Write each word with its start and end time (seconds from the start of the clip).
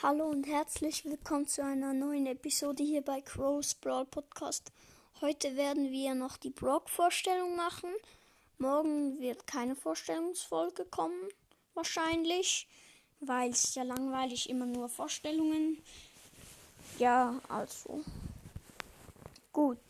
Hallo 0.00 0.26
und 0.28 0.46
herzlich 0.46 1.04
willkommen 1.04 1.48
zu 1.48 1.64
einer 1.64 1.92
neuen 1.92 2.26
Episode 2.26 2.84
hier 2.84 3.02
bei 3.02 3.20
Crow's 3.20 3.74
Brawl 3.74 4.04
Podcast. 4.04 4.70
Heute 5.20 5.56
werden 5.56 5.90
wir 5.90 6.14
noch 6.14 6.36
die 6.36 6.50
Brock-Vorstellung 6.50 7.56
machen. 7.56 7.90
Morgen 8.58 9.18
wird 9.18 9.48
keine 9.48 9.74
Vorstellungsfolge 9.74 10.84
kommen, 10.84 11.20
wahrscheinlich, 11.74 12.68
weil 13.18 13.50
es 13.50 13.74
ja 13.74 13.82
langweilig 13.82 14.48
immer 14.48 14.66
nur 14.66 14.88
Vorstellungen. 14.88 15.82
Ja, 17.00 17.40
also. 17.48 18.04
Gut. 19.52 19.82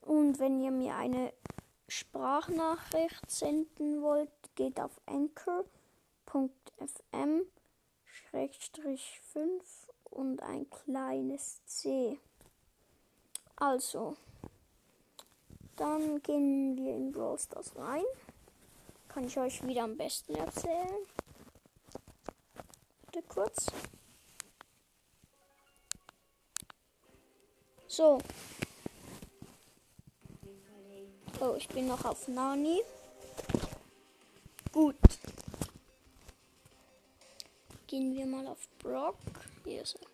Und 0.00 0.38
wenn 0.38 0.58
ihr 0.58 0.70
mir 0.70 0.94
eine 0.94 1.34
Sprachnachricht 1.86 3.30
senden 3.30 4.00
wollt, 4.00 4.30
geht 4.54 4.80
auf 4.80 4.98
anchor.fm 5.04 5.66
Schrägstrich 8.12 9.20
5 9.32 9.88
und 10.10 10.42
ein 10.42 10.68
kleines 10.68 11.64
C. 11.64 12.18
Also, 13.56 14.16
dann 15.76 16.22
gehen 16.22 16.76
wir 16.76 16.94
in 16.94 17.10
Brawl 17.10 17.38
Stars 17.38 17.74
rein. 17.76 18.04
Kann 19.08 19.24
ich 19.24 19.38
euch 19.38 19.66
wieder 19.66 19.84
am 19.84 19.96
besten 19.96 20.34
erzählen. 20.34 21.06
Bitte 23.06 23.22
kurz. 23.28 23.66
So. 27.88 28.20
Oh, 31.40 31.54
ich 31.56 31.68
bin 31.68 31.88
noch 31.88 32.04
auf 32.04 32.28
Nani. 32.28 32.82
Gut. 34.70 34.96
Gehen 37.92 38.14
wir 38.16 38.24
mal 38.24 38.46
auf 38.46 38.70
Brock. 38.78 39.18
Hier 39.64 39.82
ist 39.82 39.96
er. 39.96 40.06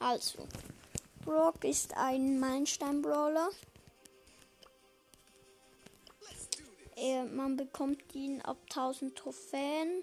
Also, 0.00 0.48
Brock 1.24 1.62
ist 1.62 1.96
ein 1.96 2.40
Meilenstein-Brawler. 2.40 3.50
Er, 6.96 7.26
man 7.26 7.56
bekommt 7.56 8.12
ihn 8.16 8.42
ab 8.42 8.58
1000 8.70 9.16
Trophäen. 9.16 10.02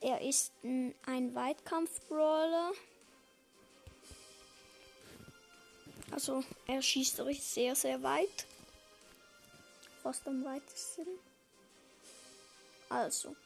Er 0.00 0.22
ist 0.22 0.54
ein, 0.64 0.94
ein 1.04 1.34
Weitkampf-Brawler. 1.34 2.72
Also, 6.10 6.42
er 6.66 6.80
schießt 6.80 7.20
euch 7.20 7.42
sehr, 7.42 7.76
sehr 7.76 8.02
weit. 8.02 8.46
Fast 10.02 10.26
am 10.26 10.44
weitesten. 10.44 11.06
Also, 12.88 13.36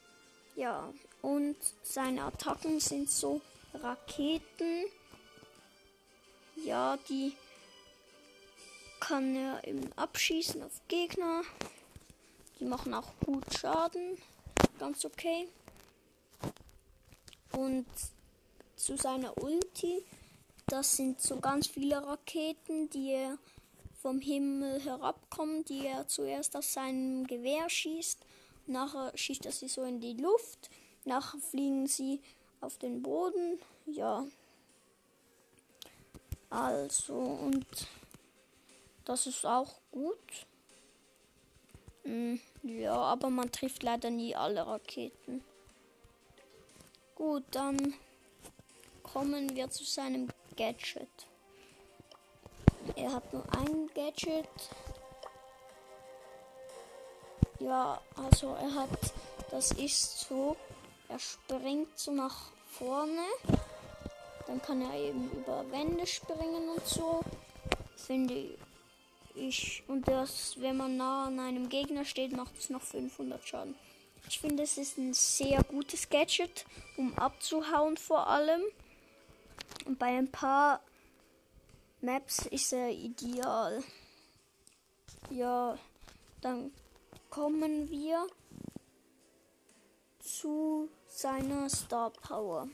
ja. 0.55 0.93
Und 1.23 1.57
seine 1.83 2.25
Attacken 2.25 2.81
sind 2.81 3.11
so 3.11 3.41
Raketen. 3.75 4.85
Ja, 6.57 6.97
die 7.09 7.37
kann 9.01 9.37
er 9.37 9.67
eben 9.67 9.93
abschießen 9.95 10.63
auf 10.63 10.81
Gegner. 10.89 11.43
Die 12.59 12.65
machen 12.65 12.95
auch 12.95 13.13
gut 13.25 13.45
Schaden. 13.53 14.17
Ganz 14.79 15.05
okay. 15.05 15.49
Und 17.53 17.87
zu 18.77 18.97
seiner 18.97 19.37
Ulti, 19.43 20.05
das 20.67 20.97
sind 20.97 21.21
so 21.21 21.39
ganz 21.41 21.67
viele 21.67 22.05
Raketen, 22.05 22.91
die 22.91 23.13
er 23.13 23.39
vom 24.07 24.21
Himmel 24.21 24.81
herabkommen, 24.85 25.65
die 25.65 25.85
er 25.85 26.07
zuerst 26.07 26.57
aus 26.57 26.73
seinem 26.73 27.27
Gewehr 27.27 27.69
schießt. 27.69 28.25
Nachher 28.67 29.11
schießt 29.19 29.47
er 29.47 29.51
sie 29.51 29.67
so 29.67 29.83
in 29.83 29.99
die 29.99 30.13
Luft. 30.13 30.71
Nachher 31.05 31.41
fliegen 31.41 31.89
sie 31.89 32.21
auf 32.61 32.79
den 32.79 33.03
Boden. 33.03 33.59
Ja. 33.85 34.25
Also, 36.51 37.15
und 37.15 37.67
das 39.05 39.27
ist 39.27 39.45
auch 39.45 39.75
gut. 39.91 40.47
Hm, 42.05 42.39
ja, 42.63 42.95
aber 42.95 43.29
man 43.29 43.51
trifft 43.51 43.83
leider 43.83 44.11
nie 44.11 44.37
alle 44.37 44.65
Raketen. 44.65 45.43
Gut, 47.17 47.43
dann 47.51 47.95
kommen 49.03 49.57
wir 49.57 49.69
zu 49.69 49.83
seinem 49.83 50.29
Gadget. 50.57 51.27
Er 52.97 53.13
hat 53.13 53.33
nur 53.33 53.45
ein 53.59 53.91
Gadget. 53.95 54.49
Ja, 57.59 58.01
also 58.17 58.55
er 58.61 58.75
hat, 58.75 58.91
das 59.51 59.73
ist 59.73 60.21
so, 60.21 60.57
er 61.09 61.19
springt 61.19 61.99
so 61.99 62.13
nach 62.13 62.51
vorne. 62.71 63.23
Dann 64.47 64.63
kann 64.63 64.81
er 64.81 64.95
eben 64.95 65.31
über 65.31 65.65
Wände 65.71 66.07
springen 66.07 66.69
und 66.71 66.87
so. 66.87 67.21
Finde 67.97 68.35
ich. 69.35 69.83
Und 69.89 70.09
das, 70.09 70.61
wenn 70.61 70.77
man 70.77 70.97
nah 70.97 71.27
an 71.27 71.39
einem 71.39 71.69
Gegner 71.69 72.05
steht, 72.05 72.33
macht 72.33 72.57
es 72.59 72.71
noch 72.71 72.83
500 72.83 73.47
Schaden. 73.47 73.75
Ich 74.29 74.41
finde, 74.41 74.63
es 74.63 74.79
ist 74.79 74.97
ein 74.99 75.13
sehr 75.15 75.63
gutes 75.65 76.09
Gadget, 76.09 76.65
um 76.97 77.17
abzuhauen 77.19 77.97
vor 77.97 78.27
allem. 78.27 78.63
Und 79.85 79.99
bei 79.99 80.07
ein 80.07 80.31
paar 80.31 80.81
Maps 82.07 82.47
ist 82.47 82.73
er 82.73 82.91
ideal. 82.91 83.83
Ja, 85.29 85.77
dann 86.41 86.71
kommen 87.31 87.91
wir 87.91 88.29
zu 90.21 90.89
seiner 91.09 91.69
Star 91.69 92.11
Power. 92.11 92.69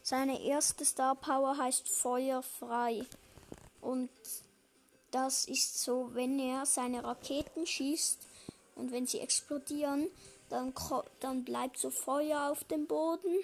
Seine 0.00 0.40
erste 0.40 0.84
Star 0.84 1.16
Power 1.16 1.58
heißt 1.58 1.88
Feuerfrei. 1.88 3.04
Und 3.80 4.10
das 5.10 5.46
ist 5.46 5.82
so, 5.82 6.14
wenn 6.14 6.38
er 6.38 6.66
seine 6.66 7.02
Raketen 7.02 7.66
schießt 7.66 8.28
und 8.76 8.92
wenn 8.92 9.08
sie 9.08 9.18
explodieren, 9.18 10.08
dann, 10.50 10.72
dann 11.18 11.42
bleibt 11.42 11.78
so 11.78 11.90
Feuer 11.90 12.48
auf 12.52 12.62
dem 12.62 12.86
Boden 12.86 13.42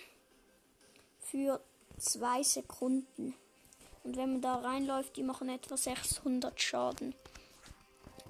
für 1.19 1.61
zwei 1.99 2.45
Sekunden. 2.45 3.35
Und 4.07 4.17
wenn 4.17 4.35
man 4.35 4.41
da 4.41 4.55
reinläuft, 4.55 5.17
die 5.17 5.25
machen 5.25 5.49
etwa 5.49 5.77
600 5.77 6.61
Schaden. 6.61 7.13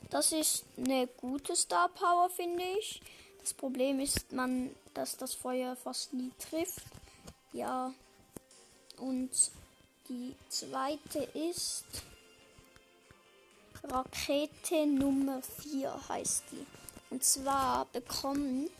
Das 0.08 0.32
ist 0.32 0.64
eine 0.78 1.06
gute 1.06 1.54
Star 1.54 1.90
Power, 1.90 2.30
finde 2.30 2.64
ich. 2.78 3.02
Das 3.40 3.52
Problem 3.52 4.00
ist, 4.00 4.32
man, 4.32 4.74
dass 4.94 5.18
das 5.18 5.34
Feuer 5.34 5.76
fast 5.76 6.14
nie 6.14 6.32
trifft. 6.38 6.82
Ja. 7.52 7.92
Und 8.96 9.30
die 10.08 10.34
zweite 10.48 11.18
ist 11.34 11.84
Rakete 13.84 14.86
Nummer 14.86 15.42
4 15.42 16.08
heißt 16.08 16.44
die. 16.52 16.66
Und 17.10 17.22
zwar 17.22 17.84
bekommt 17.92 18.70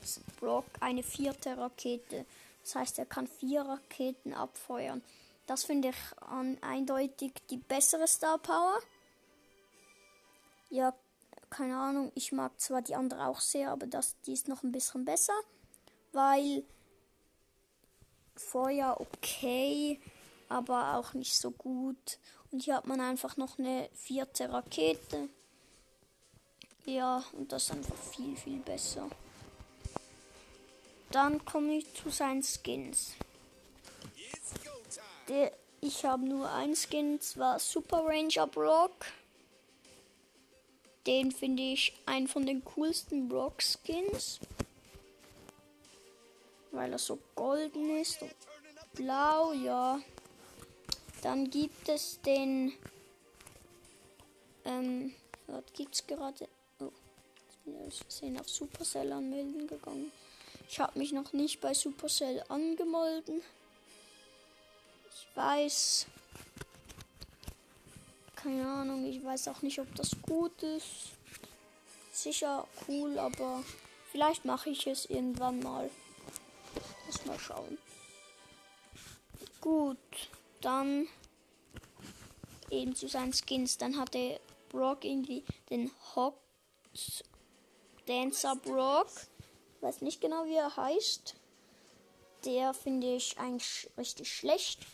Brock 0.40 0.64
eine 0.80 1.02
vierte 1.02 1.58
Rakete. 1.58 2.24
Das 2.62 2.74
heißt, 2.74 2.98
er 2.98 3.06
kann 3.06 3.26
vier 3.26 3.60
Raketen 3.60 4.32
abfeuern. 4.32 5.02
Das 5.46 5.64
finde 5.64 5.90
ich 5.90 6.22
an, 6.22 6.58
eindeutig 6.60 7.32
die 7.50 7.58
bessere 7.58 8.08
Star 8.08 8.38
Power. 8.38 8.80
Ja, 10.70 10.92
keine 11.50 11.76
Ahnung, 11.78 12.10
ich 12.14 12.32
mag 12.32 12.60
zwar 12.60 12.82
die 12.82 12.96
andere 12.96 13.28
auch 13.28 13.40
sehr, 13.40 13.70
aber 13.70 13.86
das, 13.86 14.16
die 14.22 14.32
ist 14.32 14.48
noch 14.48 14.64
ein 14.64 14.72
bisschen 14.72 15.04
besser, 15.04 15.34
weil 16.12 16.64
Feuer 18.34 18.96
okay, 19.00 20.00
aber 20.48 20.96
auch 20.96 21.14
nicht 21.14 21.36
so 21.36 21.52
gut. 21.52 22.18
Und 22.50 22.64
hier 22.64 22.76
hat 22.76 22.86
man 22.86 23.00
einfach 23.00 23.36
noch 23.36 23.58
eine 23.58 23.88
vierte 23.94 24.52
Rakete. 24.52 25.28
Ja, 26.84 27.24
und 27.32 27.50
das 27.52 27.64
ist 27.64 27.72
einfach 27.72 27.96
viel, 27.96 28.36
viel 28.36 28.58
besser. 28.58 29.08
Dann 31.10 31.44
komme 31.44 31.78
ich 31.78 31.94
zu 31.94 32.10
seinen 32.10 32.42
Skins. 32.42 33.12
Der, 35.28 35.52
ich 35.80 36.04
habe 36.04 36.24
nur 36.24 36.50
ein 36.50 36.74
Skin, 36.76 37.20
zwar 37.20 37.58
Super 37.58 38.04
Ranger 38.04 38.46
Brock. 38.46 39.06
Den 41.06 41.32
finde 41.32 41.62
ich 41.62 41.92
einen 42.06 42.28
von 42.28 42.46
den 42.46 42.64
coolsten 42.64 43.28
Brock 43.28 43.62
Skins. 43.62 44.40
Weil 46.72 46.92
er 46.92 46.98
so 46.98 47.18
golden 47.34 47.96
ist 47.96 48.22
und 48.22 48.34
blau, 48.94 49.52
ja. 49.52 50.00
Dann 51.22 51.50
gibt 51.50 51.88
es 51.88 52.20
den. 52.22 52.72
Ähm, 54.64 55.14
was 55.46 55.64
gibt's 55.72 56.06
gerade? 56.06 56.48
Oh, 56.80 56.90
jetzt 57.46 57.64
bin 57.64 57.74
ich 57.74 57.86
aus 57.86 57.98
Versehen 57.98 58.40
auf 58.40 58.48
Supercell 58.48 59.12
anmelden 59.12 59.66
gegangen. 59.66 60.12
Ich 60.68 60.80
habe 60.80 60.98
mich 60.98 61.12
noch 61.12 61.32
nicht 61.32 61.60
bei 61.60 61.72
Supercell 61.72 62.42
angemeldet. 62.48 63.42
Ich 65.18 65.26
weiß. 65.34 66.06
keine 68.34 68.68
Ahnung. 68.68 69.06
Ich 69.06 69.24
weiß 69.24 69.48
auch 69.48 69.62
nicht, 69.62 69.78
ob 69.78 69.92
das 69.94 70.10
gut 70.22 70.62
ist. 70.62 71.12
Sicher 72.12 72.68
cool, 72.86 73.18
aber 73.18 73.64
vielleicht 74.12 74.44
mache 74.44 74.70
ich 74.70 74.86
es 74.86 75.06
irgendwann 75.06 75.60
mal. 75.60 75.90
Muss 77.06 77.24
mal 77.24 77.38
schauen. 77.38 77.78
Gut, 79.60 79.96
dann 80.60 81.08
eben 82.70 82.94
zu 82.94 83.08
seinen 83.08 83.32
Skins. 83.32 83.78
Dann 83.78 83.96
hatte 83.96 84.38
Brock 84.68 85.04
irgendwie 85.04 85.44
den 85.70 85.90
Hot 86.14 86.38
Dancer 88.06 88.56
Brock. 88.56 89.08
Weiß 89.80 90.02
nicht 90.02 90.20
genau, 90.20 90.44
wie 90.44 90.56
er 90.56 90.76
heißt. 90.76 91.34
Der 92.46 92.72
finde 92.72 93.16
ich 93.16 93.36
eigentlich 93.38 93.90
richtig 93.98 94.32
schlecht. 94.32 94.86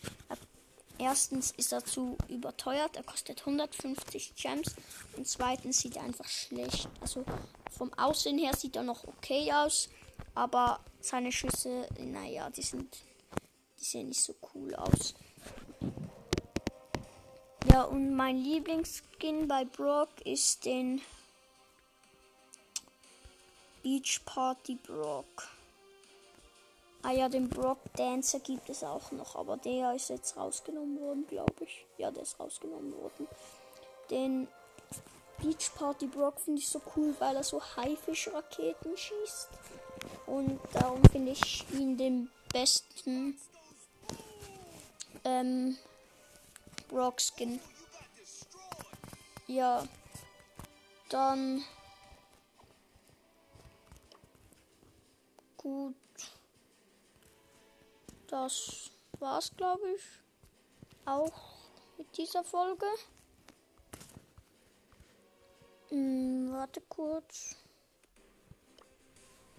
Erstens 0.97 1.51
ist 1.51 1.71
er 1.71 1.85
zu 1.85 2.17
überteuert. 2.27 2.95
Er 2.95 3.03
kostet 3.03 3.41
150 3.41 4.35
Gems. 4.35 4.75
Und 5.15 5.27
zweitens 5.27 5.79
sieht 5.79 5.97
er 5.97 6.03
einfach 6.03 6.27
schlecht. 6.27 6.89
Also 6.99 7.23
vom 7.71 7.93
Aussehen 7.93 8.39
her 8.39 8.55
sieht 8.55 8.75
er 8.75 8.83
noch 8.83 9.03
okay 9.05 9.53
aus. 9.53 9.89
Aber 10.33 10.79
seine 10.99 11.31
Schüsse, 11.31 11.87
naja, 11.99 12.49
die 12.49 12.63
sind. 12.63 12.97
Die 13.79 13.83
sehen 13.83 14.07
nicht 14.07 14.23
so 14.23 14.33
cool 14.53 14.73
aus. 14.73 15.13
Ja, 17.71 17.83
und 17.83 18.15
mein 18.15 18.37
Lieblingsskin 18.37 19.47
bei 19.47 19.65
Brock 19.65 20.09
ist 20.25 20.65
den 20.65 21.01
Beach 23.83 24.21
Party 24.25 24.75
Brock. 24.75 25.47
Ah 27.05 27.11
ja, 27.11 27.27
den 27.27 27.49
Brock 27.49 27.79
Dancer 27.97 28.39
gibt 28.39 28.69
es 28.69 28.81
auch 28.81 29.11
noch, 29.11 29.35
aber 29.35 29.57
der 29.57 29.93
ist 29.93 30.09
jetzt 30.09 30.37
rausgenommen 30.37 30.97
worden, 31.01 31.27
glaube 31.27 31.65
ich. 31.65 31.85
Ja, 31.97 32.09
der 32.11 32.23
ist 32.23 32.39
rausgenommen 32.39 32.93
worden. 32.93 33.27
Den 34.09 34.47
Beach 35.41 35.69
Party 35.75 36.07
Brock 36.07 36.39
finde 36.39 36.61
ich 36.61 36.69
so 36.69 36.81
cool, 36.95 37.13
weil 37.19 37.35
er 37.35 37.43
so 37.43 37.61
Haifisch-Raketen 37.61 38.95
schießt. 38.95 39.49
Und 40.27 40.61
darum 40.71 41.01
finde 41.11 41.33
ich 41.33 41.69
ihn 41.71 41.97
den 41.97 42.31
besten 42.53 43.37
ähm, 45.25 45.77
Brock 46.87 47.19
Skin. 47.19 47.59
Ja, 49.47 49.85
dann 51.09 51.65
gut. 55.57 55.95
Das 58.33 58.89
war's, 59.19 59.55
glaube 59.55 59.87
ich, 59.91 60.01
auch 61.05 61.31
mit 61.99 62.17
dieser 62.17 62.43
Folge. 62.43 62.87
Hm, 65.89 66.51
warte 66.51 66.81
kurz. 66.89 67.57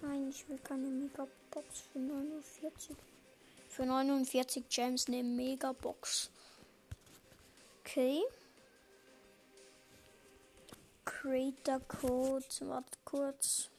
Nein, 0.03 0.29
ich 0.29 0.49
will 0.49 0.59
keine 0.59 0.89
Megabox 0.89 1.83
für 1.93 2.01
49. 2.01 2.97
Für 3.69 3.87
49 3.87 4.69
Gems 4.69 5.07
eine 5.07 5.23
Megabox. 5.23 6.33
Okay. 7.79 8.25
Creator 11.05 11.79
Code. 11.87 12.45
Warte 12.63 12.99
kurz. 13.05 13.71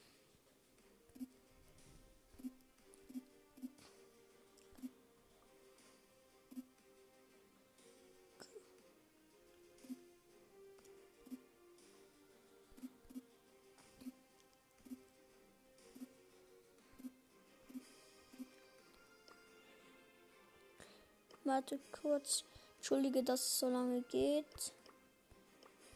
Warte 21.46 21.80
kurz. 21.92 22.44
Entschuldige, 22.78 23.24
dass 23.24 23.40
es 23.40 23.60
so 23.60 23.70
lange 23.70 24.02
geht. 24.02 24.74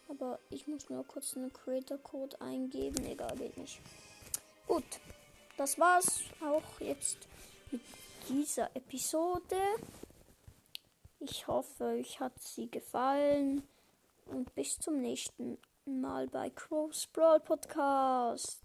Aber 0.08 0.40
ich 0.50 0.68
muss 0.68 0.90
nur 0.90 1.06
kurz 1.06 1.36
einen 1.36 1.54
Creator 1.54 1.98
Code 1.98 2.40
eingeben. 2.42 3.06
Egal, 3.06 3.36
geht 3.36 3.58
nicht. 3.58 3.80
Gut. 4.68 4.86
Das 5.58 5.78
war's 5.78 6.22
auch 6.42 6.80
jetzt 6.80 7.18
mit 7.70 7.82
dieser 8.30 8.74
Episode. 8.76 9.60
Ich 11.20 11.48
hoffe, 11.48 11.84
euch 11.84 12.20
hat 12.20 12.42
sie 12.42 12.72
gefallen. 12.72 13.68
Und 14.26 14.56
bis 14.56 14.80
zum 14.80 15.02
nächsten 15.02 15.58
Mal 15.86 16.28
bei 16.28 16.50
Crow's 16.50 17.08
Brawl 17.08 17.42
Podcast. 17.42 18.58